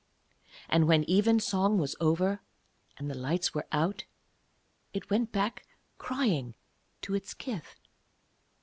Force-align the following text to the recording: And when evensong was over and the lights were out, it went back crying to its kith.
And 0.67 0.87
when 0.87 1.03
evensong 1.07 1.77
was 1.77 1.95
over 1.99 2.41
and 2.97 3.07
the 3.07 3.13
lights 3.13 3.53
were 3.53 3.67
out, 3.71 4.05
it 4.93 5.11
went 5.11 5.31
back 5.31 5.63
crying 5.99 6.55
to 7.03 7.13
its 7.13 7.35
kith. 7.35 7.75